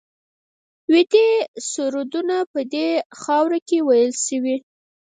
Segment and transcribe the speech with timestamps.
[0.91, 1.27] ویدي
[1.69, 2.87] سرودونه په دې
[3.21, 4.57] خاوره کې ویل شوي